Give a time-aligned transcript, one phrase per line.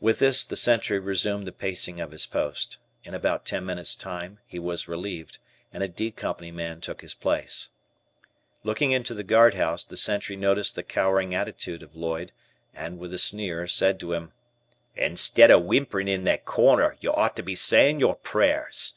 [0.00, 2.78] With this, the sentry resumed the pacing of his post.
[3.04, 5.36] In about ten minutes' time he was relieved,
[5.74, 7.68] and a "D" Company man took his place.
[8.64, 12.32] Looking into the guardhouse, the sentry noticed the cowering attitude of Lloyd,
[12.72, 14.32] and, with a sneer, said to him:
[14.96, 18.94] "Instead of whimpering in that corner, you ought to be saying your prayers.